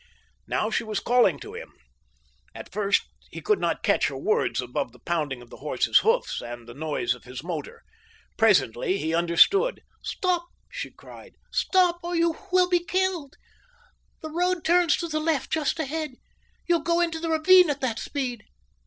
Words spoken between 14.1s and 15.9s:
The road turns to the left just